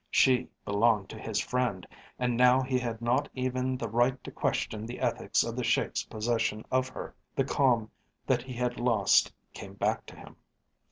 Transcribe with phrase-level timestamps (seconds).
[0.09, 1.85] She belonged to his friend,
[2.17, 6.01] and now he had not even the right to question the ethics of the Sheik's
[6.05, 7.13] possession of her.
[7.35, 7.91] The calm
[8.25, 10.37] that he had lost came back to him.